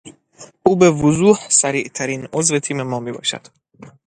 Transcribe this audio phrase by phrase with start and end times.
[0.63, 3.41] او به وضوح سریعترین عضو تیم ما میباشد.